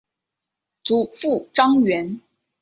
[0.83, 2.19] 祖父张员。